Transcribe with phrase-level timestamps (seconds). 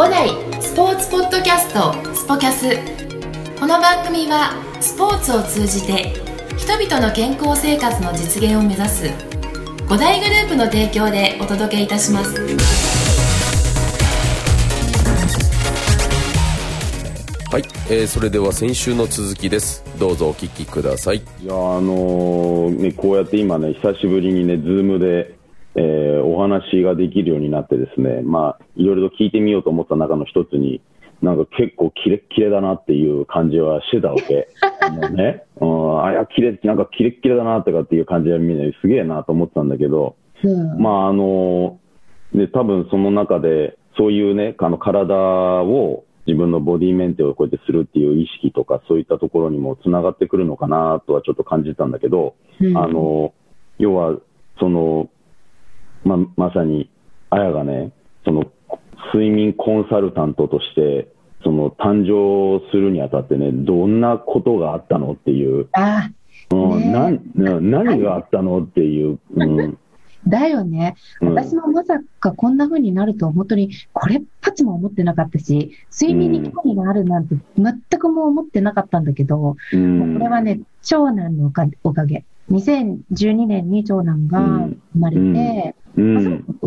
[0.00, 0.30] 五大
[0.62, 2.70] スポーツポッドキャストスポキャス。
[3.60, 6.14] この番組はスポーツを通じて
[6.56, 9.10] 人々の健康生活の実現を目指す
[9.90, 12.34] 五大グループの提供でお届けいたします。
[17.50, 19.84] はい、えー、それでは先週の続きです。
[19.98, 21.16] どうぞお聞きください。
[21.16, 25.39] いやあのーね、こうやって今ね、久しぶりにね、ズームで、
[25.76, 30.80] えーお話ができるようになってですね、まあ、いろいろと聞いてみようと思った中の一つに、
[31.22, 34.48] なんか結構キレッキレだなっていう感じはしてたわけ。
[34.90, 40.16] も うね、うん、あ、いや、キレ、なんかキレッキレだなとかっていう感じはみんなすげえなと思ってたんだけど、
[40.78, 41.78] まああの
[42.34, 52.76] で多分その中でそういうねあの体を自分のボディメンテをこうやってするっていう意識とかそういったところにもつながってくるのかなとはちょっと感じたんだけど、うん。
[52.76, 53.32] あの
[53.78, 54.16] 要は
[54.58, 55.08] その
[56.04, 56.90] ままさに
[57.30, 57.92] あやがね
[58.24, 58.44] その
[59.12, 61.08] 睡眠コンサルタントとして
[61.42, 66.10] その誕生するにあたってねどんなことがあったのっていう、あ
[66.52, 69.78] うんねな何があったのっていう、うん。
[70.26, 70.96] だよね。
[71.20, 71.34] うん。
[71.34, 79.98] 私もまさかこんな風になると本当にこれっぽっちも思ってなかったし、睡眠に興味があるなんて全くも思ってなかったんだけど、うん。
[79.98, 82.24] もうこれはね、長男のおかおかげ。
[82.50, 85.74] 2012年に長男が生まれて、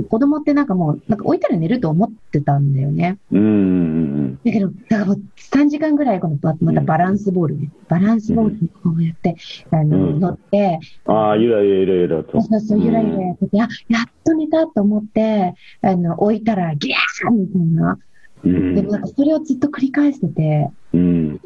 [0.10, 3.20] 子供ってなんかもう、なんか置いたら寝ると思ってたんだよね。
[3.32, 7.72] うんうんだけど、だからもう3時間ぐらいこのバまたバランスボールね。
[7.88, 9.36] バランスボールにこうやって、
[9.72, 10.20] あの、うん。
[10.20, 12.42] 乗って、ああ、ゆらゆらゆらと。
[12.42, 17.98] そうそう、ゆらゆらやってて、あ、やっと寝たと思って、あの、置いたら、ギャーみたいな。
[18.44, 18.76] うん。
[18.76, 21.42] でもなんかそれをずっと繰り返してて、うん。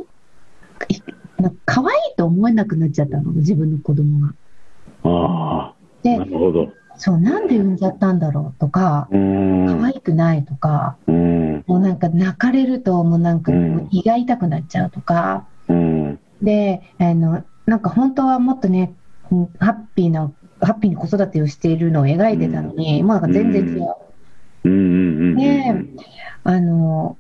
[1.40, 4.34] いなんか可愛いと思えなくなっちゃったの、自分の子供が。
[5.04, 6.74] ああ、でな、るほど。
[6.98, 9.66] そう、なんで産んじゃったんだろうとか、うん。
[9.68, 11.64] 可愛くないとか、うん。
[11.68, 13.52] もうなんか泣かれると、もうなんか
[13.92, 16.20] 胃が痛くなっちゃうとか、うん。
[16.42, 18.96] で、あの、なんか本当はもっとね、
[19.30, 20.32] うんハッピーな、
[20.62, 23.96] ハッピーに子育てをしているのを描いてたのに、もうなんか全然違う。
[24.64, 24.72] うん。
[24.72, 24.76] う
[25.34, 25.38] ん。
[25.38, 25.76] で、
[26.44, 27.18] あの、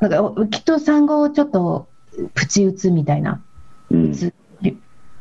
[0.00, 1.88] なんかおきっと産後ちょっと
[2.34, 3.42] プチ打つみたいな、
[3.90, 4.10] うん。
[4.10, 4.32] 打つっ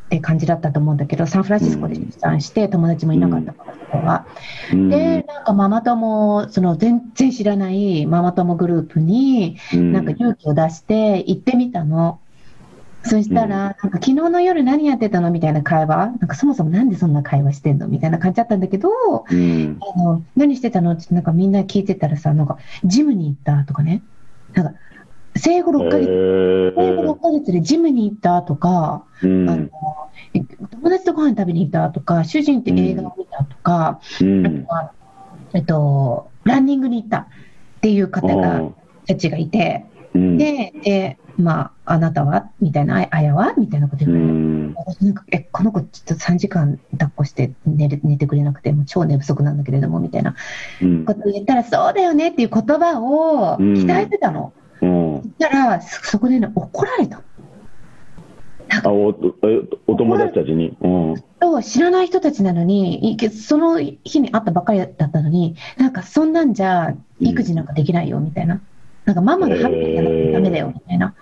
[0.09, 4.27] て感じだったと思うんだけど、サンフランシスコで出産して、友達もいなかったから、そこは。
[4.71, 4.89] うん。
[4.89, 12.19] で、なんかママ友、その全然知らないママ友グループに、うん、なんか勇気を出して行ってみたの。
[13.05, 18.89] そしたら、なんか昨日の夜何やってたのみたいな会話、なんかそもそもなんでそんな会話してんのみたいな感じだったんだけど、
[19.29, 19.77] うん。
[19.81, 24.03] あの何してたのってなんかみんな聞いてたらさ、なんかジムに行ったとかね、
[24.53, 24.73] なんか
[25.35, 26.07] 生後6ヶ月、
[26.75, 29.49] 生後6ヶ月でジムに行ったとか、うん。
[29.49, 29.69] あの
[30.33, 34.45] え友達とご飯食べに行ったとか、主人って映画を見たとか、うん。
[34.45, 34.93] あとは、
[35.53, 37.27] えっと、ランニングに行ったっ
[37.81, 38.61] ていう方が、
[39.07, 40.37] たちがいて、うん。
[40.37, 44.73] で、で、まあ、あなたはみたいな、ああやはみたいなことう言われて、ん。
[44.75, 50.35] 私なんか、え、この子ちょっと3時間抱っこして寝れ寝てくれなくて、もう超寝不足なんだけれども、みたいな
[50.81, 51.05] うん。
[51.05, 54.53] こと言ったら、そうだよねっていう言葉をうん期待してたの。
[54.55, 54.62] うん。
[55.21, 57.23] そしたら、そそこでね、怒られたの。
[58.83, 59.13] あ、お、え
[59.87, 60.75] お友達たちに？
[60.81, 61.15] うん。
[61.39, 68.61] と知らない人たちなのに、その日に会ったばっかりだったのに、なんかそんなんじゃ育児なんかできないよみたいな、
[69.05, 71.15] なんかママがハッピーじゃなきゃダメだよみたいな。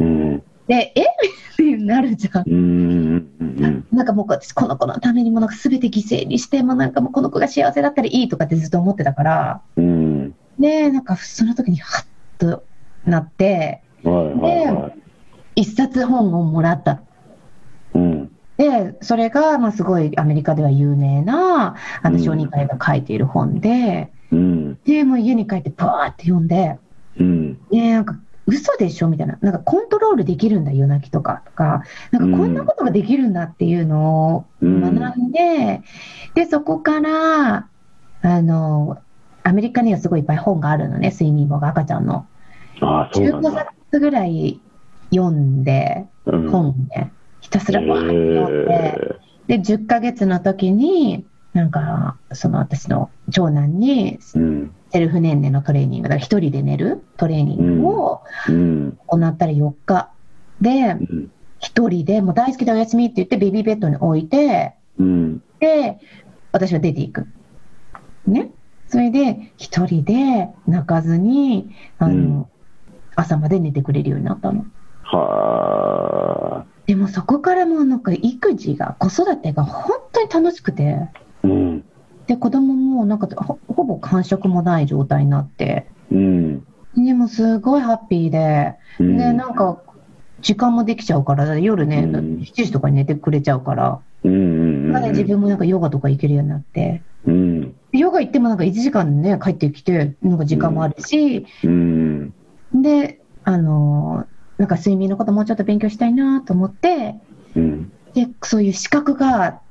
[0.00, 0.42] うん。
[0.66, 1.02] で、え？
[1.54, 2.44] ってなるじゃん。
[2.46, 3.30] うん。
[3.40, 3.86] うん。
[3.92, 10.34] なんかもう私、この子のためにもなんか全て犠牲にして、もうなんかもうこの子が幸せだったらいいとかってずっと思ってたから、うん。
[10.58, 12.06] で、なんかその時にハッ
[12.38, 12.64] と
[13.06, 14.98] なって、はいはいはい。
[15.56, 17.02] 一冊本をもらった。
[17.94, 18.30] うん。
[18.56, 24.78] で、それが、まあ、すごいアメリカでは有名な、あの、うん小児科医が書いている本で、うん。
[24.84, 26.78] で、もう家に帰ってバーって読んで、
[27.18, 27.68] うん。
[27.68, 29.38] で、なんか、嘘でしょみたいな。
[29.40, 31.84] なんかコントロールできるんだ、夜泣きとか、とか。
[32.10, 35.82] なんかこんなことができるんだっていうのをうん学んで、
[36.34, 37.68] で、そこから、
[38.22, 38.98] あの、
[39.42, 42.26] アメリカにはすごいいっぱい本があるのね、睡眠本が赤ちゃんの。
[42.80, 43.74] ああ、そうなん15だ。
[43.90, 44.60] 冊ぐらい
[45.14, 46.50] 読んで、うん。
[46.50, 48.68] 本ね、ひたすらバーって読ん
[49.46, 54.74] で、で、10ヶ月の時に、なんか、その私の長男に、うん。
[54.90, 58.98] セルフ年齢のトレーニング、だから一人で寝るトレーニングをうん。
[59.08, 60.12] 行ったら4日
[60.60, 61.32] でう、ん。
[61.58, 65.42] 一人で、もう大好きでお休みって言ってベビーベッドに置いて、うん。
[65.58, 65.98] で、
[66.52, 67.26] 私は出ていく。
[68.26, 68.52] ね。
[68.86, 72.46] それで、一人で泣かずに、あの、うん
[73.16, 74.64] 朝まで寝てくれるようになったの。
[75.02, 76.64] はあ。
[76.86, 81.08] でもそこからもうなんか育児が、子育てが本当に楽しくて、
[81.42, 81.84] うん。
[82.26, 86.66] で、子供もなんかほほぼ感触もない状態になって、うん。
[86.96, 89.82] でもうすごいハッピーで、うんで、なんか、
[90.40, 94.36] 時間もできちゃうから、夜ね、うん7時とかに寝てくれちゃうから、うんう
[94.90, 97.74] んまだ自分もなんかヨガとか行けるようになって、うん。
[97.92, 102.03] ヨガ行ってもなんか1時間ね、帰ってきて、なんか時間もあるし、うん。
[102.84, 107.16] で、あのーなんか睡眠のこともうちょっと勉強したいなと思って、
[107.56, 107.92] うん。
[108.14, 109.62] で、そういう資格が、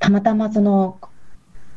[0.00, 1.00] たまたまその、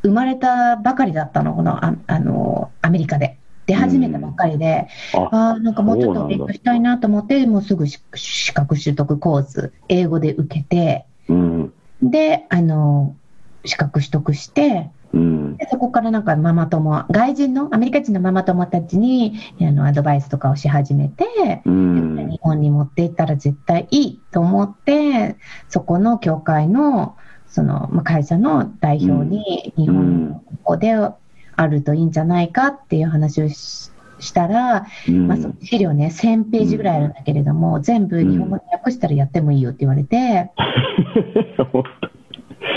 [0.04, 3.40] 生まれたばかりだったの、この、ああのーアメリカで。
[3.68, 11.74] 出始めたばっかりで、あ、ああ、なんかもうちょっと勉強したいなと思って、もうすぐし資格取得コース、英語で受けて、うん。
[12.02, 13.26] で、あのー
[13.68, 15.58] 資格取得して、うん。
[15.58, 22.30] でそこからなんかママ友、外人の、アメリカ人のママ友たちにあのアドバイスとかをし始めて、うん。
[22.30, 25.38] 日本に持って行ったら絶対いいと思って、
[25.70, 27.16] そこの協会の、
[27.48, 40.52] その、まあ会社の代表に日本のここであるといいんじゃないかっていう話をししたら、うんまあ、その資料ね、1000ページぐらいあるんだけれども、全部日本語に訳したらやってもいいよって言われて、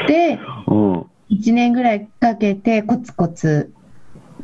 [0.08, 1.06] で、うん。
[1.30, 3.72] 1年ぐらいかけてコツコツ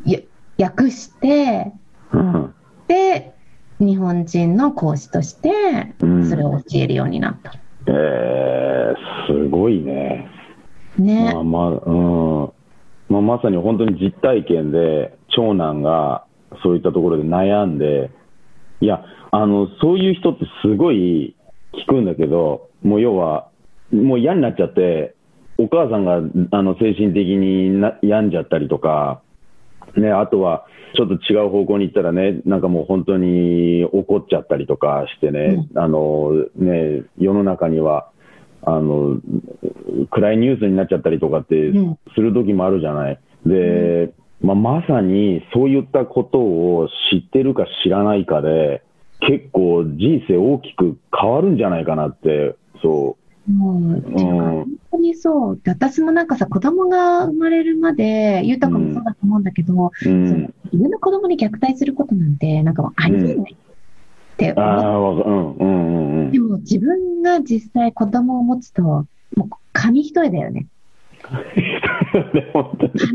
[0.05, 0.19] や
[0.57, 1.73] 訳して、
[2.11, 2.53] うん。
[2.87, 3.33] で、
[3.79, 7.53] 日本人の講師として、うんそれを教えるようになった。
[7.87, 10.29] えー、すごいね。
[10.97, 11.33] ね。
[11.33, 12.51] まあまあ、うん。
[13.09, 16.25] まあ、まさに本当に実体験で、長男が
[16.63, 18.11] そういったところで悩んで、
[18.81, 21.35] いや、あの、そういう人ってすごい
[21.73, 23.49] 聞くんだけど、もう要は、
[23.91, 25.14] もう嫌になっちゃって、
[25.57, 26.21] お母さんが
[26.51, 29.21] あの精神的にな病んじゃったりとか、
[29.95, 30.65] ね、あとは、
[30.95, 38.09] ちょっと違う方向に行ったらね、なんかもう本当に怒っちゃったりとかしてね、あの、ね、世の中には、
[38.61, 39.19] あの、
[40.09, 41.99] 暗いニュースになっちゃったりとかってうん。
[42.15, 43.19] する時もあるじゃない。
[43.45, 48.81] で、まあ、まさにそういったことを知ってるか知らないかで、
[49.21, 53.77] 結構人生大きく変わるんじゃないかなって、そもう、
[54.11, 55.61] 本当にそう。
[55.63, 59.87] で私もなんかさ、子供が生まれるまで、ゆうたかもそうだと思うんだけど、う。
[59.87, 60.53] うそのん。
[60.65, 63.57] 自分の子供に虐待することなんて、なんかもうありえないっ
[64.37, 66.39] てあ思っあ、わかうん、で。
[66.39, 69.07] も自分が実際子供を持つと、も
[69.37, 69.43] う
[69.73, 70.65] 紙一重だよね。
[71.21, 71.43] 紙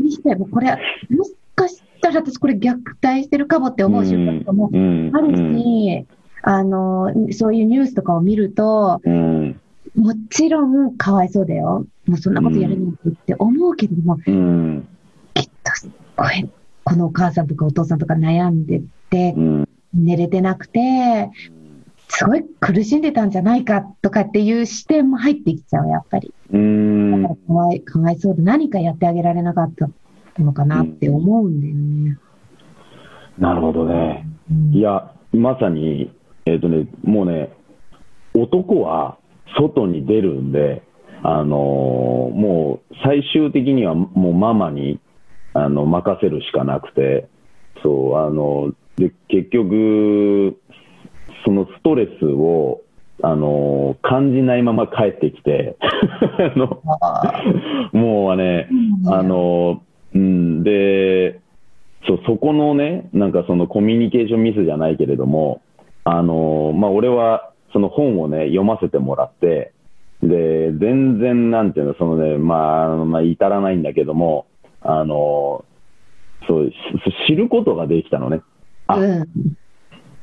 [0.09, 0.35] 一重。
[0.35, 0.77] もうこれ、
[1.09, 6.07] もしかしたら私これ虐待してるかもって思う瞬間とかもうんあるし、
[6.43, 9.61] あの、そういうニュースとかを見ると、うん。
[9.95, 11.85] もちろんかわいそうだよ。
[12.07, 14.87] もうそんなことやるなんてって思うけれども、うん。
[15.33, 16.49] きっとすっごい、
[16.83, 19.69] このお母さんとかお父さんとか悩んでてう、ん。
[19.93, 21.29] 寝れてなくて、
[22.07, 26.33] すごい苦しんでたんじゃないかとかっていう視点も入ってきちゃう、やっぱり。
[26.51, 29.89] うんだからかわいかわいそうで何かやってあげられなかった
[30.41, 32.17] のかなって思うんだよね。
[33.37, 34.27] なるほどね。
[34.49, 36.11] うんいや、まさに、
[36.45, 37.53] えっ、とね、もうね、
[38.33, 39.17] 男は
[39.57, 40.83] 外に出るんで、
[41.23, 44.99] あのーもう最終的にはもうママに
[45.53, 47.27] あの任せるしかなくて、
[47.83, 50.57] そう、あので、結局、
[51.45, 52.81] そのストレスを、
[53.23, 56.81] あの感じないまま帰ってきて、 あの
[57.93, 58.67] もうね、
[59.05, 59.83] あの、
[60.15, 61.39] うん、で、
[62.07, 65.61] そう、そこのね、なんかそのコミュニケーションミスじゃないけれども、
[66.03, 69.73] あの、まあ、俺はその本をね、読ませてもらって、
[70.21, 74.45] で、全然なんていうの、そのね、まあ、まあ、至らないんだけども、
[74.81, 75.65] あの、
[76.47, 76.73] そう、し
[77.27, 78.41] 知ることができたのね。
[78.87, 79.25] あ、うん。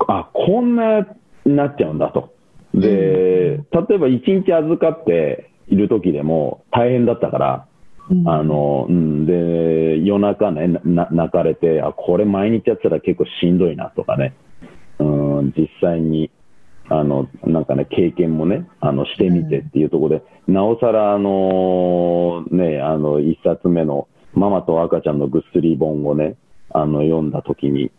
[0.07, 1.07] あ、こんな
[1.45, 2.35] になっちゃうんだと。
[2.75, 7.67] で、例えば一日預かっている時でも大変だったから、
[8.11, 14.35] うんあの、うん、で、夜中ね、な泣かれて、あ、これ毎日やってたら結構しんどいなとかね、
[14.99, 15.05] う
[15.43, 16.31] ん、実際に、
[16.91, 26.37] あの、なんかね、経験もね、あの、してみてっていうところで、なおさら、あの、ね、あの、一冊目の、ママと赤ちゃんのぐっすり本をね、
[26.71, 27.91] あの、読んだときに、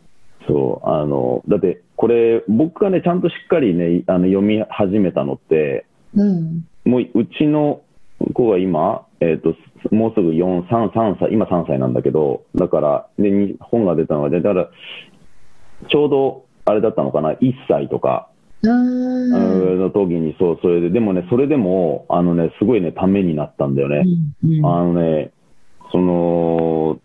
[0.47, 6.65] そう、あの、だって、これ、僕がね、ちゃんとしっかりね、あの、読み始めたのって、うん。
[6.85, 7.81] もううちの
[8.33, 9.55] 子が今、えっ、と、
[9.93, 14.69] もうすぐ4、3、3歳、今3歳なんだけど、だから、で、に本が出たのが、だから、
[15.89, 18.28] ちょうど、あれだったのかな、1歳とか、うーん。
[18.67, 24.03] の時に、そう、それで、でもね、それでも、あのね、すごいね、ためになったんだよね。
[24.43, 25.31] うんあのね、
[25.91, 26.99] その、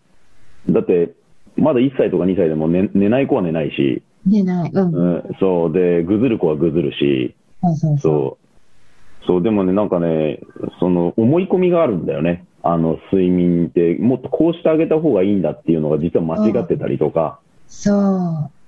[0.69, 1.13] だって、
[1.55, 4.71] まだ1歳とか2歳でも寝寝ない子は寝ないし、出ない。
[4.73, 4.93] うん。
[4.93, 7.99] うん、そう、で、ぐずる子はぐずるし、そう。
[7.99, 9.25] そう。
[9.25, 10.39] そう、でもね、なんかね、
[10.79, 12.45] その、思い込みがあるんだよね。
[12.61, 17.91] あの、睡眠って、もっとこうしてあげた方がいいんだっていうのが実は間違ってたりとか、そ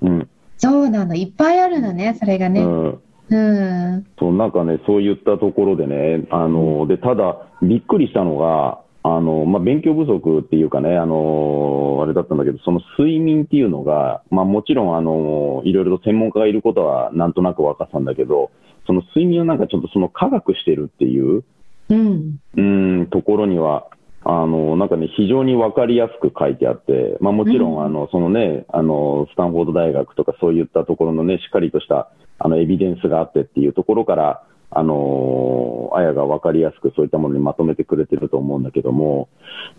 [0.01, 0.07] う。
[0.07, 0.29] うん。
[0.57, 2.61] そうなの、いっぱいあるのね、それがね。
[2.61, 4.07] うんうん。
[4.17, 18.51] そうなんかね、そういったところでね、あのでただ、びっくりしたのが、あのまあ、勉強不足っていうかね、あのあれだったんだけど、その睡眠っていうのが、まあ、もちろんあのいろいろと専門家がいることはなんとなく分かったんだけど、
[18.85, 21.43] その睡眠をなんかちょっとその科学してるっていう
[21.89, 22.39] うん。
[22.55, 23.87] うんところには、
[24.29, 27.85] あのなんかね、非常に分かりやすく書いてあって、まあ、もちろん、うん。
[27.85, 39.29] あのそのね、あのスタンフォード大学とかそういったところのね、しっかりとしたあのエビデンスがあってっていうところから、あのあやが分かりやすくそういったものにまとめてくれてると思うんだけども、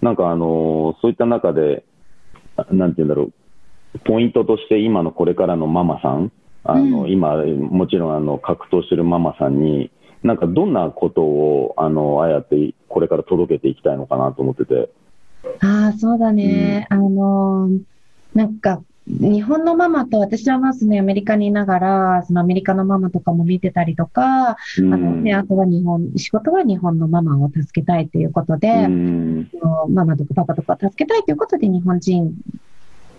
[0.01, 1.85] なんかあのそういった中で、
[2.73, 6.33] なんていうんだろう、ポイントとして今のこれからのママさん、
[6.65, 7.11] あのうん。
[7.11, 9.91] 今、もちろんあの格闘してるママさんに、
[10.23, 14.91] なんかどんなことをあのあやってこれから届けていきたいのかなと思ってて。
[15.61, 16.87] ああ、そうだね。
[16.91, 17.83] あのー
[18.35, 24.95] なんか、日本のママと、私はまずね、アメリカにいながら、そのアメリカのママとかも見てたりとか、うん。
[24.95, 28.93] あのね、あとは日本、仕事は日本のママを助けたいということで、
[29.89, 32.35] ママとかパパとかを助けたいということで、日本人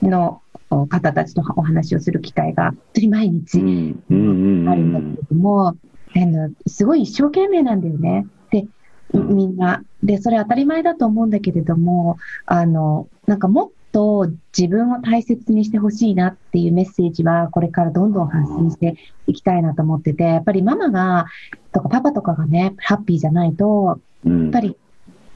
[0.01, 4.03] のお方たちとお話をする機会が、本当に毎う日ん。
[4.09, 4.17] うん。
[4.29, 4.69] うん。
[4.69, 5.75] あるんだけれども、
[6.15, 8.25] あのすごい一生懸命なんだよね。
[8.51, 8.65] で、
[9.13, 9.83] うんみんな。
[10.03, 18.95] で、それ当たり前だと思うんだけれども、あの、なんかもっと自分を大切にしてほしいなっていうメッセージは、これからどんどん発信して
[19.27, 21.25] いきたいなと思ってて、やっぱりママが、
[21.71, 24.75] とかパパとかがね、ハッピーじゃないと、うんやっぱり、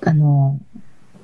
[0.05, 0.59] あの、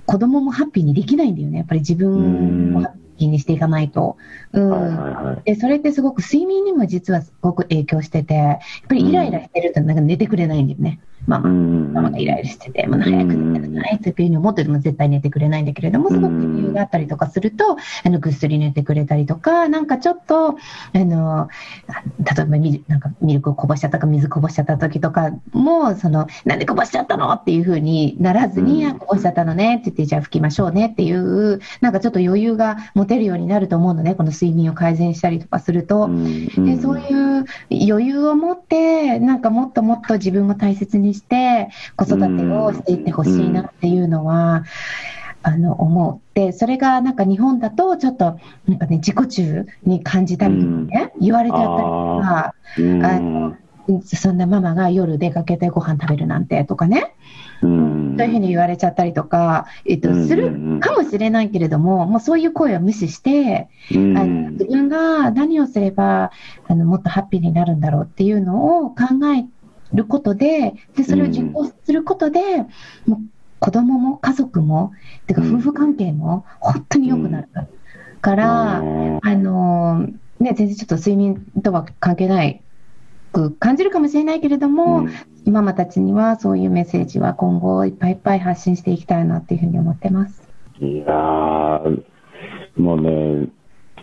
[0.05, 1.59] 子供もハッピーにできないんだよね。
[1.59, 4.17] やっぱり自分をハッピーにしていかないと。
[4.53, 4.69] うん。
[4.69, 8.57] はいはいはいで、それってすごく睡眠にも実はすごく影響してて、やっ
[8.87, 10.99] ぱりイライラしてるとなんか寝てくれないんだよね。
[11.27, 11.49] ママ。
[11.49, 20.55] うんママがイライラしてて、もう早く寝たくないというふうに思ってても絶対寝てくれないんだけれども、すごく理由があったりとかすると、あの、ぐっすり寝てくれたりとか、なんかちょっと、あ
[20.93, 21.49] の、あ
[22.19, 36.09] 例えばミルなんかミルクをこぼしちゃったか水こぼしちゃった時とかも、その、なんでこぼしちゃったのっていうふうにならずに、うんあこぼしちゃったのねって言って、じゃあ拭きましょうねっていう、なんかちょっと余裕が持てるようになると思うのね、この睡眠を改善したりとかすると。
[36.09, 44.63] でそういう余裕を持って、なんかもっともっと自分を大切にして、子育てをしていってほしいなっていうのは、
[45.41, 46.21] あの、思う。
[46.33, 48.37] で、それがなんか日本だとちょっと、
[48.67, 51.83] なんかね、自己中に感じたりとかね、言われちゃったりと
[52.21, 53.57] か、うんあの
[54.03, 57.15] そんなママが夜出かけてご飯食べるなんてとかね、
[57.61, 58.15] うん。
[58.17, 64.17] そういうふうに言われちゃったりとか、えっと、うんするかもしれないけれども、もうそういう声は無視して、うん。
[64.17, 66.31] あの自分が何をすれば
[66.67, 68.95] あのもっとハッピーになるんだろうっていうのを考
[69.35, 69.45] え
[69.93, 72.41] ることで、でそれを実行することで、
[73.05, 73.19] もう
[73.59, 74.91] 子供も家族も、
[75.27, 77.49] てかうん夫婦関係も本当に良くなる
[78.21, 79.19] から、うん。
[79.21, 80.07] あの
[80.39, 82.61] ね、全然ちょっと睡眠とは関係ない
[83.31, 85.07] く感じるかもしれないけれども、
[85.45, 90.47] ママたちにはそういうメッセージは今後いっぱいいっぱい発信していきたいなっていうふうに思ってます。
[90.79, 92.03] いやー、
[92.77, 93.49] もうね、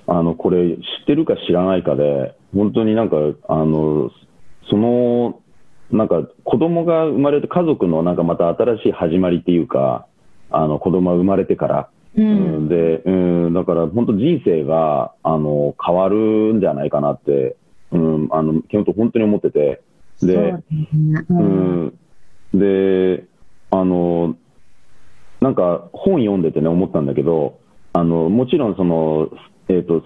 [0.07, 3.17] あの、これ知ってるか知らないかで、本当になんか、
[3.49, 4.11] あの、
[4.71, 5.41] その、
[5.91, 10.07] なんか子供が生まれて家族のなんかまた新しい始まりっていうか、
[10.51, 13.11] あの子供が生まれてから、ううんん、で、う
[13.51, 17.57] ん、だから本当人生が、あの、変わるんじゃないかなって、
[17.93, 19.83] うん、あの、基本本当に思ってて、
[20.17, 20.65] そうだで、ね。
[21.31, 21.87] ううん。
[21.87, 21.99] ん、
[22.55, 23.25] で、
[23.71, 24.37] あの、
[25.41, 27.61] なんか本読んでてね、思ったんだけど、
[27.93, 29.31] あの、もちろんその、
[29.69, 30.03] えっ、と、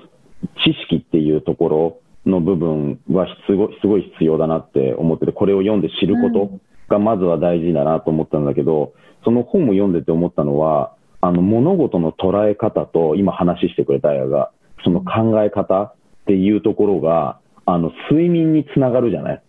[0.64, 8.92] 知識っていうところの部分はすごいすごい必要だなって思ってて、これを読んで知ることがまずは大事だなと思ったんだけど、
[9.24, 14.50] その本を読んでて思ったのは、あの、物事の捉え方と、今話してくれたやが、
[14.84, 15.94] その考え方っ
[16.26, 17.38] ていうところが、
[17.72, 19.42] あの、睡眠につながるじゃない？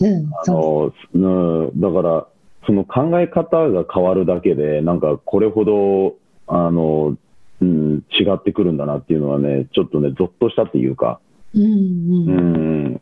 [0.00, 2.26] うん、あその、うん、だから、
[2.66, 6.16] その考え方が変わるだけで、なんかこれほど、
[6.46, 7.16] あの、
[7.60, 11.20] うん、違ってくるんだなっていうのはね、ちょっとね、ゾッとしたっていうか、
[11.54, 11.58] う。
[11.58, 12.84] うん、ううん。
[12.94, 13.00] ん、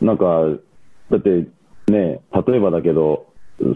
[0.00, 0.42] なんか、
[1.10, 1.46] だって
[1.90, 3.26] ね、例えばだけど、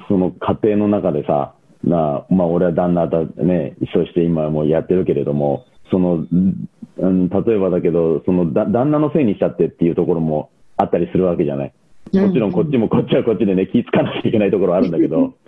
[0.09, 11.73] その家庭の中でさ、なまあ、俺は旦那だね、そして今はもうやってるけれども、その、うん、例えばだけど、そのだ旦那のせいにしちゃってっていうところもあったりするわけじゃない。
[12.13, 15.35] もちろんこっちもこっちはこっちでね、気ぃつかなきゃいけないところあるんだけど、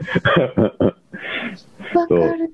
[1.95, 2.53] わかる。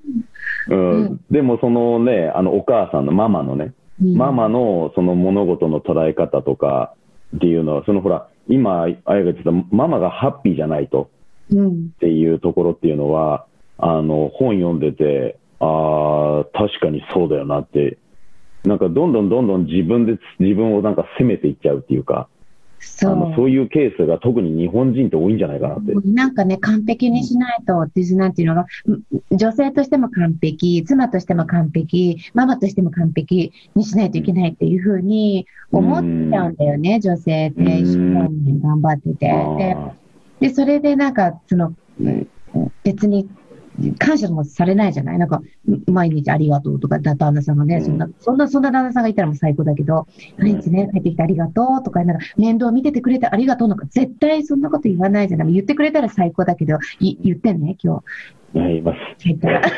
[0.69, 0.91] うん。
[0.91, 1.21] うん。
[1.31, 4.17] でもそのね、あのお母さんのママのね、うん。
[4.17, 6.95] ママのその物事の捉え方とか
[7.37, 11.11] っていうのは、そのほら、今、あやが言ってた、ママがハッピーじゃないと
[11.51, 13.47] うん、っていうところっていうのは、
[13.79, 17.99] あの本読んでて、ああ、確かにそうだよなって、
[18.65, 22.29] なんかどんどんどんどん自分で自分をなんか責めていっちゃうっていうか、
[22.81, 23.35] そあのう。
[23.35, 25.93] そういうケースが特に日本人って多いんじゃないかなって。
[26.05, 28.67] なんかね、完璧にしないと、っていうなんていうのが、ん
[29.37, 37.63] 女性としても完璧、妻としても完璧、ママとしても完璧にしないといけないっていうふうに思っちゃうんだよね、女性って。
[37.79, 39.27] 一生懸命頑張ってて。
[39.27, 39.93] であ
[40.41, 42.29] で、それでなんか、その、うん。
[42.85, 43.29] 別に
[43.99, 45.19] 感謝もされないじゃない？
[45.19, 47.85] なんか、ん毎日ありがとうとか、だ旦那さんがね、うん。
[47.85, 50.07] そんな、そんな、そんな旦那さんがいたらもう最高だけど、
[50.39, 55.53] 毎日ね、帰ってきてありがとうとか、なんか、面倒見ててくれてありがとうなんか、絶対そんなこと言わないじゃない？
[55.53, 58.03] 言ってくれたら最高だけど、い言ってんね、今
[58.55, 58.59] 日。
[58.59, 58.99] あ、やります。
[59.23, 59.63] 帰ったら。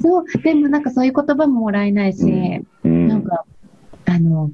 [0.00, 2.22] そう、でもなんかそういう言葉ももらえないし、
[2.84, 3.08] うん。
[3.08, 3.44] なんか、
[4.08, 4.50] あの、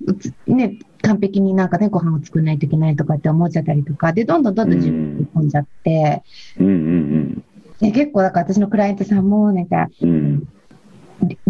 [0.47, 6.23] ね、完璧になんかね、ご飯を作らないといけないとかって思っちゃったりとか、で、どんどんどんどん自分に込んじゃって、
[6.59, 7.42] うんうん
[7.83, 10.45] で結構、だから私のクライアントさんも、なんか、うん。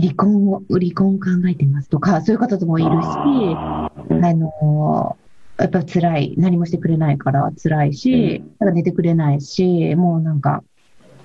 [0.01, 5.19] 離婚を、離婚考えてますとか、そういう方もいるし、あの、
[5.59, 10.63] やっぱ辛い、何もしてくれないから辛いし、うん寝てくれないし、もうなんか、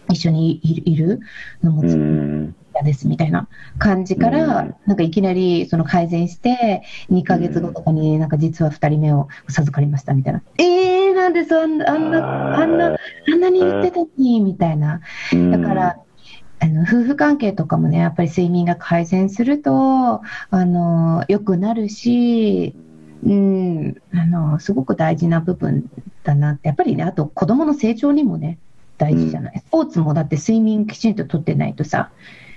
[0.10, 1.20] 一緒にいるいる
[1.64, 2.56] のもう嫌ん。
[2.84, 3.48] ですみたいな
[3.80, 10.42] 感じから、うんなんかいきなりその改善して、2ヶ月後とかになんか実は2人目を授かりましたみたいな。
[10.58, 12.96] えー、なんでそんな、あんな、あんな、
[13.32, 15.02] あんなに言ってたのに、みたいな。
[15.52, 15.96] だから、
[16.60, 20.22] あの、夫婦関係とかもね、やっぱり睡眠が改善すると、あ
[20.52, 22.76] の、良くなるし、
[23.24, 25.86] うん、あの、すごく大事な部分
[26.24, 26.68] だなって。
[26.68, 28.60] やっぱりね、あと子供の成長にもね、
[28.98, 29.60] 大事じゃない。
[29.66, 32.12] スポーツもだって睡眠きちんととってないとさ、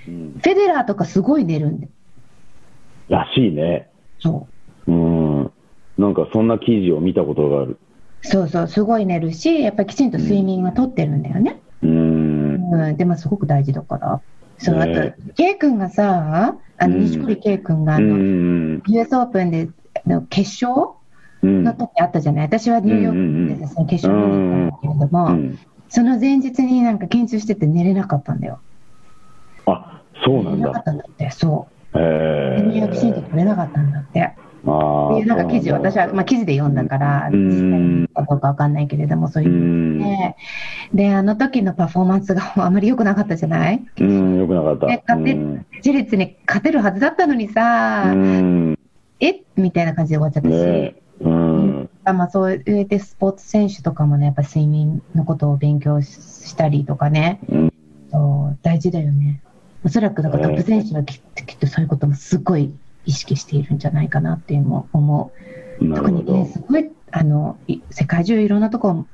[0.09, 1.89] うんフェデラーとかすごい寝るんで。
[3.09, 3.91] らしいね。
[4.21, 4.49] そ
[4.87, 4.91] う。
[4.91, 4.95] う
[5.43, 5.53] ん。
[5.99, 7.79] なんかそんな記事を見たことがある。
[8.23, 11.61] そうそう、すごい寝るし、やっぱりきちんと睡眠はとってるんだよね。
[11.83, 12.73] うん。
[12.73, 14.23] うん、でもすごく大事だから。
[14.59, 18.83] そう、あねと、ケイ君がさ、あの、うん西堀ケイ君が、あうの、ん。
[18.87, 19.69] US オープンで、
[20.07, 20.89] あの決勝
[21.43, 21.65] うん。
[21.65, 22.45] の時あったじゃない。
[22.45, 25.59] 私はニューヨークでその決勝に行ったんだけれどうも、ん。
[25.91, 28.61] その前日になんか緊張してて寝れなかったんだよ。
[29.67, 30.83] あ、そうなん寝れなかっだ。
[30.85, 31.99] たんだって、そう。
[31.99, 33.23] へ睡眠がきちんとえ。
[33.23, 34.23] 取れなかったんだって。
[34.23, 34.31] あ
[34.71, 35.09] あ。
[35.13, 37.31] っていうなんか記事を、私は、まあ、記事で読んだから、
[38.15, 39.53] かどうかわかんないけれども、そうういう。
[39.53, 39.99] ん。
[39.99, 40.37] ね、
[40.95, 43.85] で、あの時のパフォーマンスが あまり良くなかったじゃない？
[44.01, 44.87] うん、よくなかった。
[44.87, 48.79] で勝てうん自立に勝てるはずだったのにさ、うん。
[49.19, 49.43] え？
[49.57, 50.95] みたいな感じで終わっちゃったし、ね
[52.11, 52.17] うん。
[52.17, 56.09] あまあ、そういうでスポーツ選手とかもね、やっぱ睡眠のことを勉強し
[56.51, 57.71] したりとかね、うん。
[58.63, 59.41] 大事だよね。
[59.85, 62.75] おそらくだからトップ選手はきっとそういうこともすごい
[63.07, 65.33] 意識しているんじゃないかなっていうのも思
[65.81, 65.95] う。
[65.95, 66.47] 特にね、。
[66.47, 69.07] すごい、あの、い世界中いろんなとこ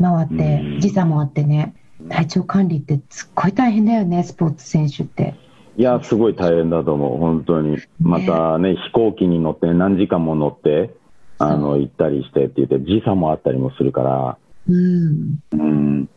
[0.00, 1.74] 回ってうん、時差もあってね、
[2.08, 5.34] 体調管理ってすっごい大変だよね、スポーツ選手って。
[5.76, 7.76] いや、すごい大変だと思う、本当に。
[8.00, 10.94] またね、飛行機に乗って何時間も乗って、
[11.38, 15.38] あの、行ったりしてって言って、時差もあったりもするから、うん。
[15.52, 16.08] うん。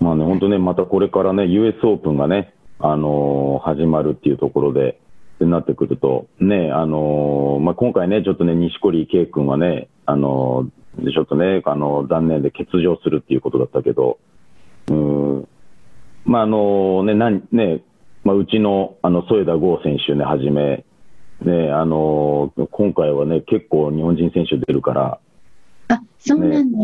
[0.00, 5.00] まあね、本当ね、またこれからね、US オープンがね、あのー始まるっていうところで、
[5.38, 10.70] なってくると、ね、あのーまあ、今回ね、ちょっとね、西堀圭君はね、あのー
[11.12, 14.18] ちょっとね、あの残念で欠場するっていうことだったけど、
[14.88, 15.48] うん、
[16.24, 17.82] まあ、あのね、なんね、
[18.24, 20.85] まあ、うちの、あの、添田剛選手ね、はじめ、
[21.42, 25.20] ね、あのー今回はね、結構日本人選手出るから、
[25.88, 26.78] あ、そうなんだ。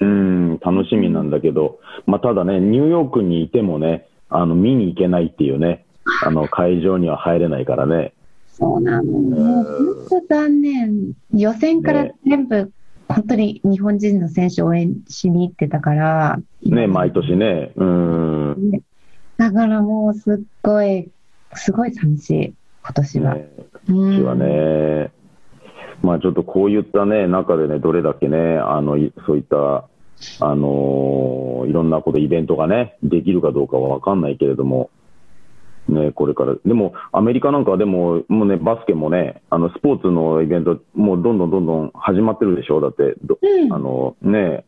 [0.00, 5.84] うん、楽しみなんだけど、まあ、ただね、ニューヨークにいてもね、あの、見に行けないっていうね、
[6.24, 8.14] あの、会場には入れないからね。
[8.48, 9.12] そうなの。
[9.12, 9.64] もう
[10.08, 11.12] 本当残念。
[11.34, 12.72] 予選からね全部、
[13.08, 16.40] 本当に日本人の選手を応援しに行ってたから。
[16.62, 17.72] ね、毎年ね。
[17.76, 18.70] うん。
[18.70, 18.82] ね
[19.36, 21.10] だからもうすっごい、
[21.54, 23.34] すごい寂しい、今年は。
[23.34, 23.44] うん
[23.88, 25.12] 今年はね。
[26.02, 29.84] まあちょっとこういったね、中でね、どれだけね、あの、いそういった、
[30.40, 34.90] あのーいろんなこと、イベントがね、できるかどうかはわかんないけれども、
[35.88, 36.54] ね、これから。
[36.64, 42.80] でも、アメリカなんかはでも、もうね、バスケもね、あの、スポーツのイベント、もうどんどんどんどん始まってるでしょ？
[42.80, 44.64] だって、どうんあの、ね、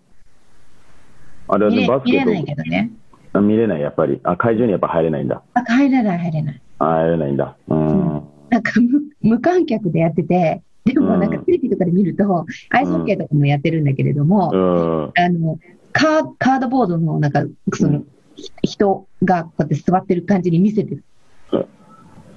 [1.48, 2.90] あれはね、バスケ見れないけどね。
[3.34, 4.20] 見れない、やっぱり。
[4.24, 5.42] あ、会場にやっぱ入れないんだ。
[5.54, 6.60] あ、入れない、入れない。
[6.82, 7.56] あ、入れないんだ。
[7.68, 8.22] うん。
[8.50, 15.12] なんか無無観客でやってて、でもなんかテレビとかで見ると、アイスホッケーとかもやってるんだけれども、うん。
[15.14, 15.58] あの、
[15.92, 18.02] カーカードボードのなんか、その、
[18.34, 21.04] ひ人がこうやって座ってる感じに見せてる。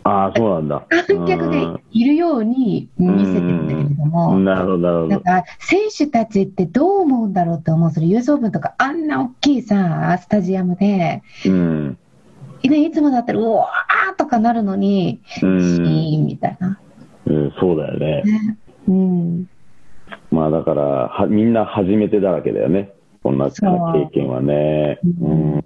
[0.04, 0.86] ああ、そうなんだ。
[0.90, 5.08] 観客がいるように見せてるんだけれどうもん、なるほど、なるほど。
[5.08, 7.92] なんか、選手たちってどう思うんだろうと思う。
[7.92, 11.98] それ、ユースオープンとか、あんな大きいさ、スタジアムで、うん。
[12.64, 16.80] ね、いつもだったら、うわーとかなるのに、シうんーンみたいな。
[17.26, 18.22] うん、そうだよね。
[18.24, 19.50] ねうん。
[20.32, 22.92] まあだからは、みんな初めてだらけだよね。
[23.24, 25.00] こんな経験はね。
[25.22, 25.66] ううんん。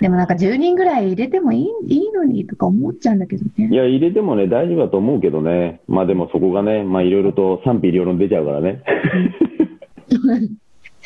[0.00, 3.76] でもなんか10人ぐらい入れてもいいいいのにとか思っちゃうんだけどいね。
[3.76, 5.80] や、入れてもね、大丈夫だと思うけどね。
[5.86, 8.82] まあでもそこがね、まあいろいろと賛否両論出ちゃうからね。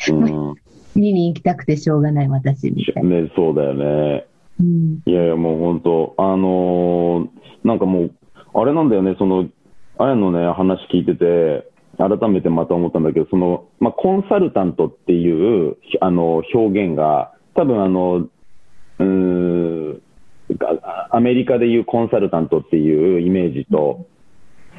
[0.09, 0.55] うん。
[0.95, 3.21] 見に行きたくてしょうがない私みたいな。
[3.21, 4.25] ね、そうだよね。
[4.59, 5.01] うん。
[5.05, 8.11] いやいや、もう本当、あのーなんかもう、
[8.53, 9.49] あれなんだよね、その、
[9.97, 20.01] あやのね、話聞いてて、改めてまた思ったんだけど、その、まあ、コンサルタントっていう、あの、表現が、多分あの、うーん、
[20.57, 24.07] がアメリカでいうコンサルタントっていうイメージと、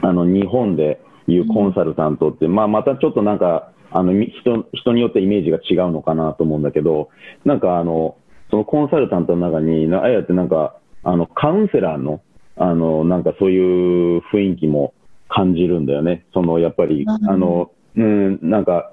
[0.03, 7.11] あの、日本でいうコンサルタントって、まあ、またちょっとなんか、あの、み人、人によってイメージが違うのかなと思うんだけど、
[7.45, 8.17] なんかあの、
[8.51, 12.21] そのコンサルタントの中に、なあやってなんか、あの、カウンセラーの、
[12.57, 14.93] あの、なんかそういう雰囲気も
[15.29, 16.27] 感じるんだよね。
[16.35, 18.93] その、やっぱり、うんあの、うん、なんか、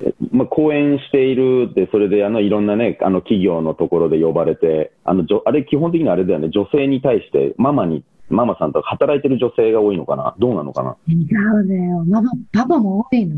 [0.00, 12.04] えまあ、講演しているって、それであのいろんなね、あの企業のところで呼ばれて、あのあれ、基本的にあれだよね、女性に対して、ママに、ママさんとか働いてる女性が多いのかな、どうなのかな、違うんだよ。
[12.04, 13.36] ママ、パパも多いの。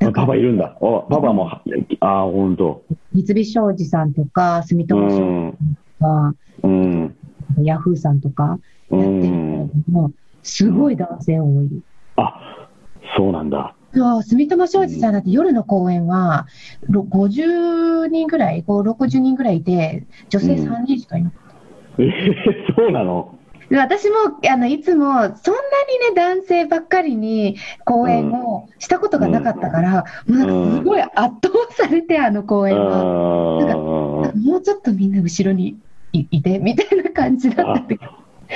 [0.00, 1.60] パパいるんだ、おパパも、あ
[2.00, 2.82] あ、本当、
[3.12, 5.58] 三菱商事さんとか、住う友商事ん、
[6.00, 7.16] とか、うん、
[7.64, 8.58] ヤフーさんとか
[8.90, 11.82] うやってるけれん、ども、すごい男性多い。
[12.16, 12.68] あ
[13.16, 16.46] そうなんだ、そう、住友商事さんだって夜の公演は、
[16.88, 21.56] ろ50人ぐらい、5 60人ぐらいいて、女性3人しかいなかった。
[21.98, 23.35] えーそうなの、で
[23.70, 24.16] 私も
[24.48, 31.32] あのいつもそんなにね男性ばっかりに講演をしたことがなかったから、もうなんかすごい圧倒
[31.70, 33.64] されて、あの講あ演は。
[33.64, 35.76] なんかーもうちょっとみんな後ろに
[36.12, 38.02] いいてみたいな感じだったんだけど、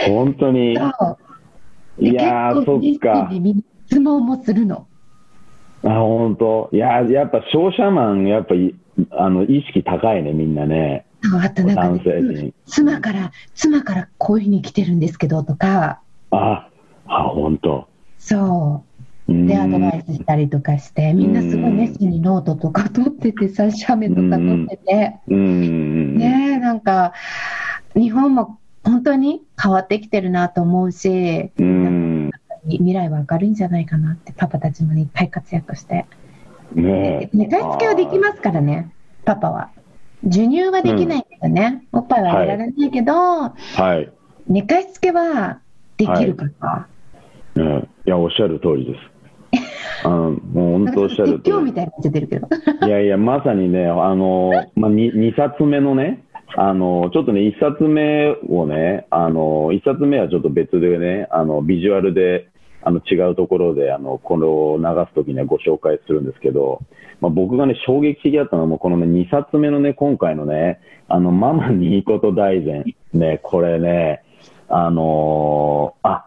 [0.06, 3.30] 本当に、いやー、そっか。
[3.86, 4.86] 質問もするの。
[5.84, 6.68] あ、本当。
[6.72, 8.74] いや、やっぱ商社マン、やっぱい、
[9.10, 11.06] あの、意識高いね、みんなね。
[11.42, 12.54] あとなんか、ね、陣。
[12.66, 16.68] 妻から、妻からこういうふうに来てるんですけどとか、あ、
[17.06, 17.88] あ、本当。
[18.18, 18.84] そ
[19.28, 19.34] うう。
[19.34, 26.16] んで、アドバイスしたりとかして、みんなすごい熱心にノートとか取っててさ、写メとか取ってて、うん。
[26.16, 27.12] ねえ、なんか、
[27.94, 32.30] 日本も本当に変わってきてるなと思うし、うん。
[32.68, 36.06] 未来は明るいんじゃないかなって、パパたちもいっぱい活躍して。
[36.74, 37.36] ねえ。
[37.36, 38.90] 寝かしつけはできますからね、
[39.24, 39.70] パパは。
[40.24, 43.54] 授乳はできないけどね、おっぱいはあげられないけど、は
[44.00, 44.12] い。
[44.46, 45.60] 寝かしつけは
[45.96, 46.86] できるから。
[47.54, 47.88] うん。
[48.06, 49.10] いや、おっしゃる通りです。
[50.04, 51.56] あ の、もう本当おっしゃる通り。
[51.62, 52.48] みたいになっちゃってるけど。
[52.86, 56.24] いやいや、まさにね、あの、まあ、2, 2冊目のね、
[56.56, 62.49] あの、ちょっとね、1冊目をね、あの、1冊目はちょっと別でね、あの、ビジュアルで、
[62.82, 66.80] あの、違うところで、あの、これを流すときにはご紹介するんですけど、
[67.20, 72.94] まあ、僕がね、衝撃的だったのは、もうこのね、2冊目のね、今回のね、あの、ママにいいこと大全。
[73.12, 74.22] ね、これね、
[74.68, 76.26] あのあ、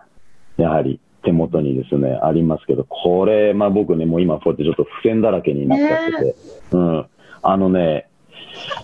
[0.58, 6.36] やはり手元にですね、ありますけど、これ、まあ僕ね、もう今こうやってちょっと付箋だらけになっちゃってて、
[6.72, 7.06] うん。
[7.42, 8.10] あのね、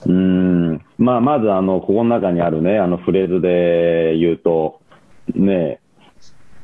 [0.06, 4.80] うーん、まあまずあの、ここの中にあるね、あのフレーズで言うと、
[5.36, 5.82] ね、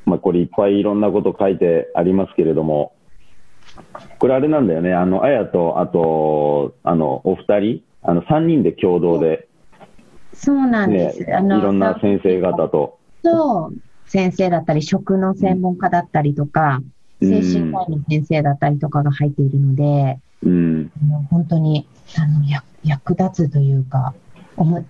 [0.06, 2.94] まあこれいっぱいいろんなこと書いてありますけれども、
[4.20, 9.48] これあれなんだよね、あの、あやと、あと、あの、お二人、あの、三人で共同で、
[10.34, 11.22] そうなんね、です。
[11.22, 13.72] いろんな先生方と、と、
[14.06, 16.82] 先生だったり、食の専門家だったりとか、
[17.22, 17.42] うん。
[17.42, 21.88] 精神科医の先生だったりとかが入っているので、うん、あの本当に
[22.18, 24.14] あの役役立つというか、
[24.58, 24.86] おも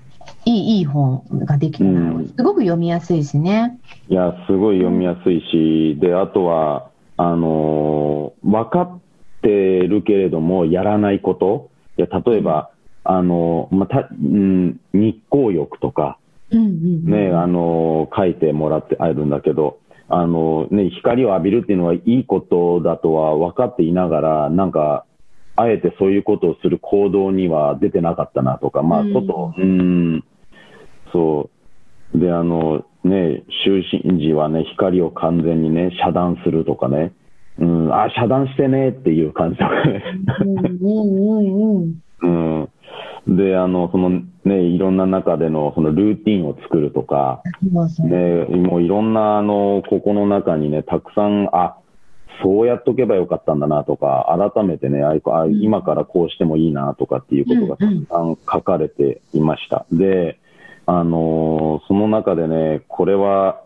[0.45, 2.27] いいいい本ができたな、うん。
[2.27, 3.79] すごく読みやすいしね。
[4.07, 8.99] いや、すごい読みやすいし、で、あとは、あのー分かっ
[9.41, 11.71] てるけれども、やらないこと。
[11.97, 12.69] いや、例えば、
[13.03, 16.19] あのーまた、うん、日光浴とか、
[16.51, 17.05] うんうんうん。
[17.05, 19.79] ね、あのー書いてもらってあるんだけど、
[20.09, 25.05] あのーね、光を浴びるっていうのはいいことだとは分かっていながら、なんか、
[25.55, 29.13] あえてそういうことをする行動には出てなかったなとか、まあ、うん。
[29.13, 30.23] 外、うん、
[31.15, 31.49] そ
[32.13, 32.19] う。
[32.19, 37.13] で、あの、ね、就寝時はね、光を完全にね、遮断するとかね、
[37.57, 40.03] うん、あ、遮断してねっていう感じとかね。
[42.21, 42.69] うん。
[43.27, 47.41] で、あの、そのね、いろんな中でのそのルーティンを作るとか、
[47.99, 51.77] ね、もういろんな、あの、ここの中にね、たくさん、あ、
[52.43, 59.85] そうやっとけばよかったんだなとか、改めてね、ああ今からこうしてもいいなとかっていうことがたくさん書かれていました。
[59.91, 60.37] で、
[60.85, 63.61] あのーその中でね、これは、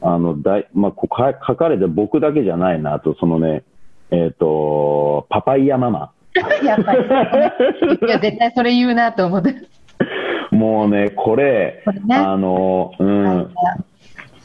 [0.00, 3.64] あの、大、まあ、こか書かれて僕だけじゃないなと、そのね、
[4.10, 6.12] えっ、と、パパイヤママ。
[6.62, 7.04] やっぱり。
[7.04, 9.54] いや、絶対それ言うなと思って。
[10.50, 13.50] もうね、これ、これねあの、うん、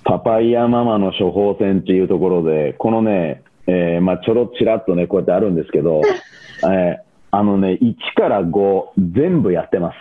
[0.04, 6.02] パパイヤママの処方箋っていうところで、このね、えーまあ、ちょろちらっとね、こうやってあるんですけど、
[6.72, 9.96] えーあのね、1から5、全部やってます。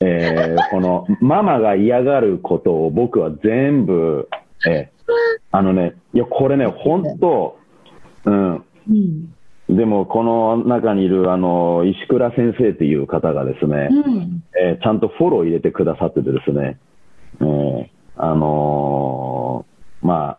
[0.00, 4.28] えーこの、ママが嫌がることを僕は全部、
[4.68, 4.98] えー
[5.50, 7.56] あのね、いや、これね、本当、
[8.26, 8.60] うん、う
[8.92, 9.34] ん。
[9.74, 14.42] でも、この中にいる、あの、石倉先生っていう方がですね、うん。
[14.60, 16.78] えーちゃんとフォロー入れてくださっててですね、
[17.40, 20.38] えーあのーまあ、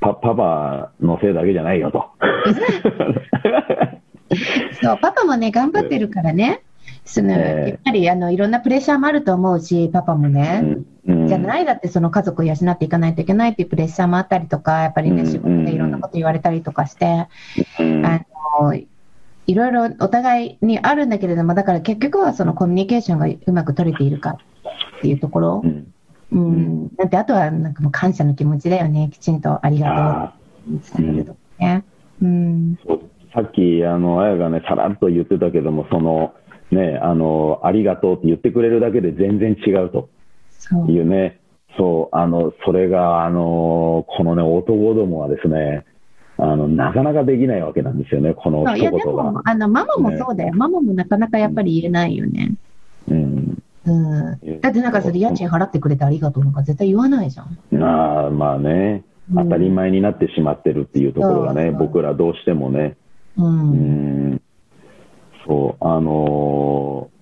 [0.00, 2.04] パ、パパのせいだけじゃないよと。
[4.82, 6.62] そう、パパもね、頑張ってるからね。
[7.04, 10.62] その、ええやっぱり、あの、いろんなプレッシャーもあると思うし、パパもね。
[10.64, 17.26] うんじゃないだってその家族を養っていかないといけないっていうプレッシャーもあったりとか、やっぱりね、うん仕事でいろんなこと言われたりとかして、
[17.80, 18.24] うんあ
[18.60, 18.86] の、い
[19.54, 24.38] ろいろお互いにあるんだけれども、だから結局はそのコミュニケーションがうまく取れているか
[24.98, 25.66] っていうところう。
[25.66, 25.92] ん
[26.30, 26.94] うん。
[26.94, 29.10] だってあとはなんかもう感謝の気持ちだよね。
[29.12, 30.34] きちんとありがあ
[30.66, 31.84] とうって伝えるとかね。
[32.22, 32.78] うん。
[33.34, 36.34] さっき、あの、あやがね、さらっと言ってたけども、その、
[36.74, 40.08] ね、あの、ありがとうって言ってくれるだけで全然違うと。
[40.88, 41.40] いうね、
[41.76, 45.84] そう、あの、それが、あの、このね、男どもはですね、
[46.38, 50.54] あの、なかなかできないわけなんですよね、このそういや、で一言がも。、あの、ママもそうだよ。
[50.54, 52.54] ママもなかなかやっぱり言えないよね。
[53.08, 53.62] うん。
[53.86, 54.60] うん。
[54.60, 57.82] だってなんかそれ家賃払ってくれてありがとうなんか絶対言わないじゃん。
[57.82, 62.96] ああまあね、うん当たり前になってしまってるっていうところがね、そうそう僕らどうしてもね、
[63.38, 63.44] う。
[63.44, 64.41] うんん、
[65.46, 67.12] そう、あのー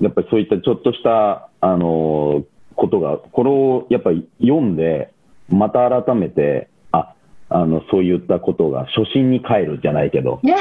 [0.00, 2.44] やっぱりそういったちょっとした、あのー
[2.78, 5.12] ことが、これをやっぱり読んで、
[5.48, 7.14] また改めて、あ、
[7.48, 10.56] あの、そういったことが初心に帰るじゃないけど、いや、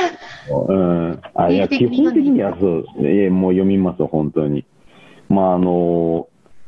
[0.50, 4.66] うん、あいや基本的にはそう、いやもう読みます、本当に。
[5.30, 6.28] まああの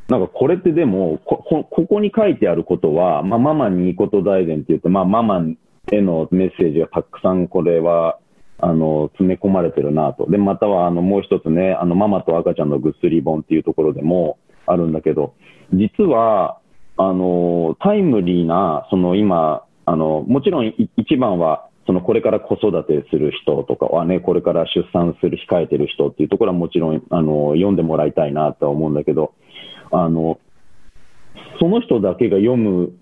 [0.09, 5.43] なんかこれってでもこ、こここに書いてあることは、まあ、ママにいいこと大全って言って、まあ、ママ
[5.91, 8.17] へのメッセージがたくさんこれは、
[8.61, 10.29] あの、詰め込まれてるなと。
[10.29, 15.33] で、または、あの、もう一つね、あの、ママと赤ちゃんのぐっすり本っていうところでもあるんだけど、
[15.73, 16.59] 実は、
[16.97, 29.33] あの、タイムリーな、その今、あの、もちろん一番は、そのこれから子育てする人とかはね、これから出産する、控えてる人っていうところはもちろん、あの、読んでもらいたいなとは思うんだけど、
[29.91, 30.39] あの、
[31.59, 32.93] その人だけが読む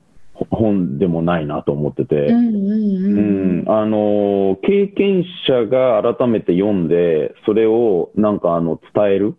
[0.49, 3.21] 本でもないなと思ってて、うんうんうう
[3.61, 3.63] ん。
[3.63, 9.35] ん、あの経験者が改めて読んで、それをなんかあの伝える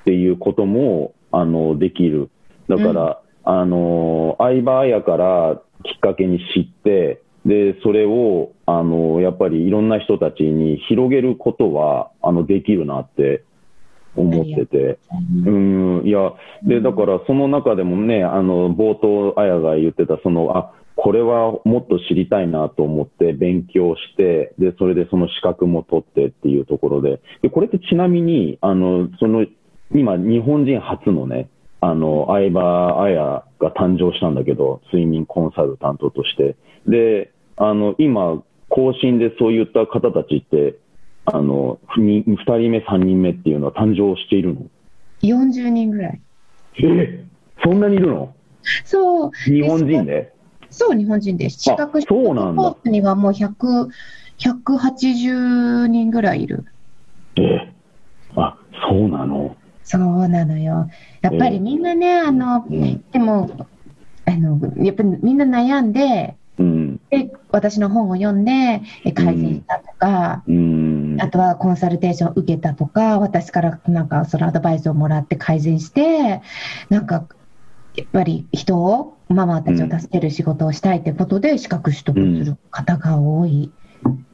[0.00, 2.30] っていうこともあのできる。
[2.68, 13.44] だから、あの相葉彩からきっかけに知って、で、それを、あのやっぱりいろんな人たちに広げることは、あの、できるなって
[14.16, 14.98] 思ってて。
[15.46, 29.46] うん、いや、で、だからその中でもね、あの、冒頭、あやが言ってた、その、あ、これはもっと知りたいなと思って勉強して、で、それでその資格も取ってっていうところで、で、これってちなみに、あの、その、
[29.94, 31.48] 今、日本人初のね、
[31.80, 33.44] あの、相葉彩が
[33.74, 36.56] 誕生したんだけど、睡眠コンサルタントとして。
[36.86, 40.76] で、あの、今、更新でそういった方たちって、
[41.26, 44.62] あの、に二人目、三人目っていうのは誕生しているの
[45.22, 46.20] ？40人ぐらい。
[46.82, 47.24] え
[47.62, 48.34] そんなにいるの？
[48.84, 49.30] そう。
[49.44, 50.32] 日本人で？
[50.70, 51.60] そう、日本人です。
[51.60, 53.90] 資格そうなんだコースにはもう100、
[54.38, 56.64] 180人ぐらいいる。
[57.36, 57.72] え
[58.36, 58.56] あ、
[58.88, 59.56] そうなの？
[59.84, 60.88] そうなのよ。
[61.20, 63.04] やっぱりみんなね、あの、うん。
[63.10, 63.50] でも、
[64.24, 67.00] あの、やっぱりみんな悩んで、うん。
[67.10, 71.16] で、私の本を読んで、え改善したとか、うん。
[71.20, 76.42] あとはコンサルテーションを受けたとか、私からなんかそのアドバイスをもらって改善して、
[76.90, 77.26] なんか、
[77.96, 83.72] やっぱり人を、ママたちを助ける仕事をしたいってことで資格取得する方が多い。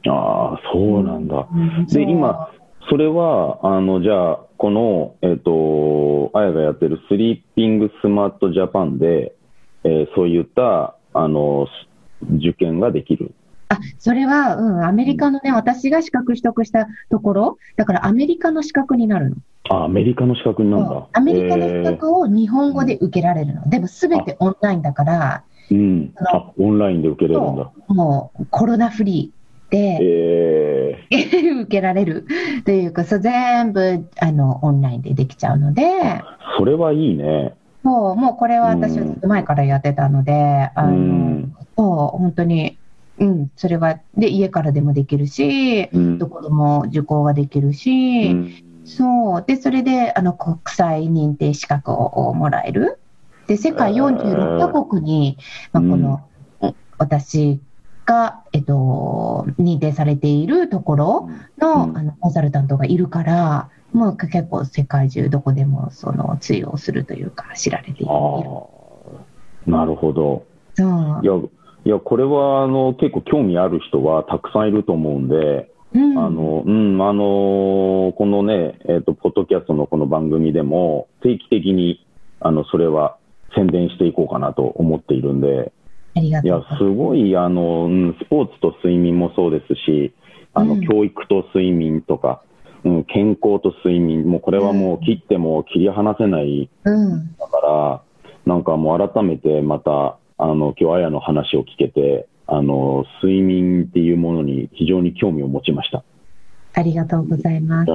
[0.07, 1.47] ああ、そうなんだ。
[1.91, 2.49] で、今、
[2.89, 9.35] それは、あの、じゃあ、この、えっ、と、あやがやってるスリーピングスマートジャパンで、
[9.83, 11.67] えーそういった、あの、
[12.21, 13.31] 受験ができる。
[13.69, 19.35] あ、それは、うん、アメリカのね、私が資格取得したところ、だからアメリカの資格になるの。
[19.69, 21.07] あ、アメリカの資格になんだ。
[21.11, 23.69] アメリカの資え格を日本語で受けられるの。
[23.69, 26.13] でもすべてオンラインだから、ーうん。
[26.15, 27.71] あ、オンラインで受けれるんだ。
[27.89, 31.07] もうコロナフリーで、え
[31.61, 32.25] 受けられる
[32.63, 36.21] というか、そう全部あのオンラインでできちゃうので、ー、
[36.57, 37.53] それはいいね。
[37.87, 41.55] そう、もうこれは私はずっと前からやってたので、あうの、ん。
[41.77, 42.77] そう、本当に、
[43.17, 49.43] うん、それは、で、家からでもできるし、うんどこでも受講ができるし、うんそう。
[49.45, 52.99] で、それで、あの、国際認定資格をもらえる。
[53.45, 55.37] で、世界46カ国に、
[55.73, 56.29] まあ、この、
[56.97, 57.61] 私
[58.05, 68.11] が、えっと、認定されているところの、うんあの、コンサルタントがいるから、もう結構世界中どこでも、その、通用するというか、知られている。
[68.11, 68.63] あ
[69.67, 70.45] あ、なるほど。
[70.75, 71.25] そうい。
[71.25, 71.33] や、
[71.85, 76.17] いや、これは、あの、結構興味ある人はたくさんいると思うんで、うん。
[76.19, 82.05] あの、うん、あの、このね、えっ、と、ポッドキャストのこの番組でも、定期的に、
[82.39, 83.17] あの、それは
[83.55, 85.71] 宣伝していこうかなと思っているんで、
[86.15, 90.13] ありがいやすごい、あの、うん、スポーツと睡眠もそうですし、
[90.53, 92.41] あの、うん教育と睡眠とか、
[92.83, 97.35] うん、健康と睡眠、もうこれはもう切っても切り離せないうん。
[97.37, 98.01] だから、
[98.45, 106.03] なんかもう改めてまた、あの、今日あやの話を聞けて、あの、睡眠っていうものに非常に興味を持ちました。
[106.73, 107.91] ありがとうございます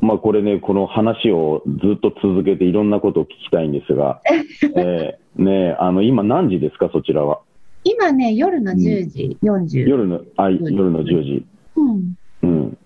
[0.00, 4.20] まあこれね、この話をずっと続けていろんなことを聞きたいんですが、
[4.76, 7.40] えーねあの、今何時ですか、そちらは？
[7.84, 9.88] 今ね、夜の10時40。
[9.88, 11.46] 夜の、あ、夜の10時。
[11.76, 12.14] うん。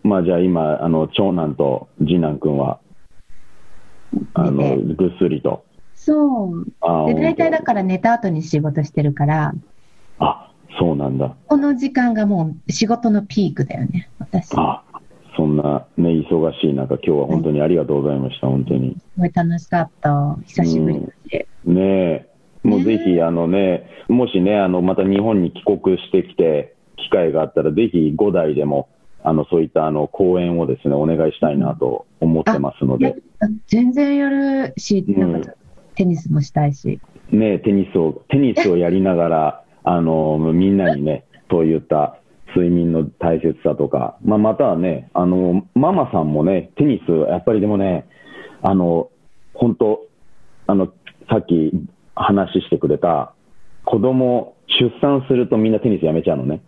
[0.04, 0.10] うん。
[0.10, 2.80] まあじゃあ今、あの、長男と次男くんは、
[4.34, 5.64] あの、寝ぐっすりと。
[5.94, 6.66] そう。
[6.80, 7.64] あで、大体だら。
[7.64, 9.54] から寝た後に仕事してるから、
[10.18, 11.36] あ、そうなんだ。
[11.46, 14.48] この時間がもう仕事のピークだよね、私。
[14.48, 14.82] すあ、
[15.36, 18.96] そんなね、忙しい中、今日は本当にありがとうございました、本当に。
[19.16, 20.36] ごい楽しかった。
[20.46, 21.46] 久しぶりだし。
[21.64, 22.30] ねえ、
[22.62, 28.88] もうぜひ、あのね、もしね、あの、また日本に帰国してきて、機会があったら、ぜひ5代でも、
[29.28, 35.52] あの、そういったあの、講演をですね、お願いしたいなと思ってますので、あ全然やるし、うんなんか
[35.96, 37.00] テニスもしたいし。
[37.32, 42.18] ねえ、テニスを、テニスをやりながら、 あの、みんなにね、そういった
[42.54, 48.06] 睡眠の大切さとか、まあ、またはね、あの、ママさんもね、テニス、やっぱりでもね、
[48.62, 49.10] あの、
[49.54, 50.02] 本当
[50.68, 50.92] あの、
[51.28, 51.72] さっき
[52.14, 53.32] 話してくれた、
[53.84, 56.62] 子供、出産するとみんなテニスやめちゃうのね。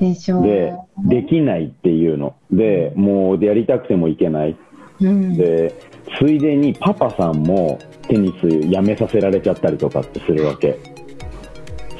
[0.00, 2.34] でで、できないっていうの。
[2.50, 4.56] で、もう、でやりたくてもいけない。
[5.00, 5.36] うん。
[5.36, 5.74] で、
[6.18, 7.78] ついでにパパさんも
[8.08, 10.78] テニスやめさせられちゃったりとかってするわけ。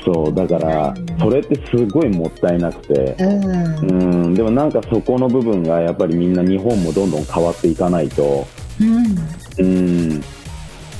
[0.04, 4.24] そう、だから、それってすごいもったいなくて、うん。
[4.24, 8.46] うん、でもなんかそこの部分がやっぱりみんな日本もどんどん変わっていかないと、
[8.80, 9.66] うん。
[9.66, 10.22] うん、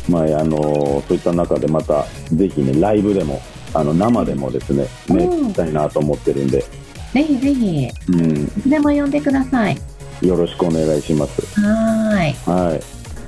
[0.08, 3.40] まあ、あの、そういった中でまた、ぜひね、ライブでも、
[3.74, 6.64] あの、生でもですね、ね、うんたいなと思ってるんで、
[7.14, 9.78] ぜひぜひ、いうん、つでも呼んでください。
[10.20, 11.60] よろしくお願いします。
[11.60, 12.34] はーい。
[12.44, 12.80] はい。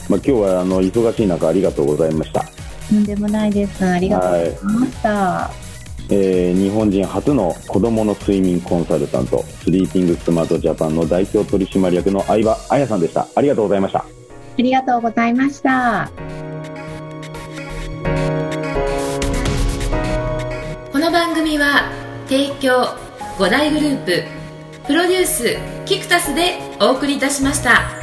[0.09, 2.45] まあ、今日はあの忙しい中ありがとうございました。
[2.89, 3.85] とんでもないです。
[3.85, 5.51] ありがとうございました。
[6.09, 13.29] えー日本人初の子供の睡眠コンサルタント、スリーピングスマートジャパンの代表取締役の相葉彩さんでした。
[13.37, 14.01] ありがとうございました。
[14.01, 14.05] あ
[14.57, 16.11] りがとうございました。
[20.93, 21.93] この番組は
[22.29, 23.06] 提供
[23.39, 24.25] 5大グループ
[24.87, 27.96] プロデュースキクタスでお送りいたしました。